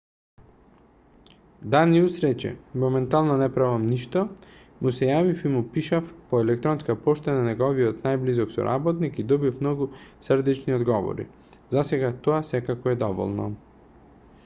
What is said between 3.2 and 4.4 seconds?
не правиме ништо